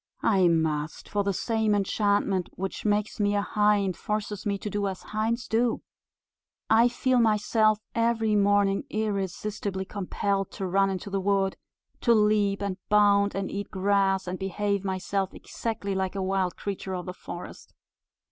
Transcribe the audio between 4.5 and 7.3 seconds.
to do as hinds do. I feel